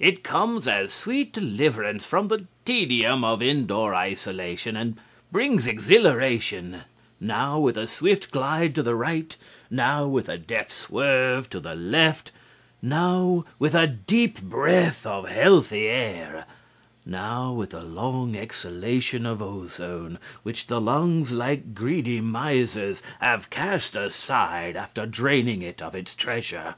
[0.00, 4.98] It comes as sweet deliverance from the tedium of indoor isolation and
[5.30, 6.80] brings exhilaration,
[7.20, 9.36] now with a swift glide to the right,
[9.70, 12.32] now with a deft swerve to the left,
[12.82, 16.44] now with a deep breath of healthy air,
[17.06, 23.94] now with a long exhalation of ozone, which the lungs, like greedy misers, have cast
[23.94, 26.74] aside after draining it of its treasure.